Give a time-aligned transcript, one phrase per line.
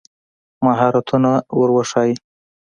[0.65, 2.15] مهارتونه ور وښایي.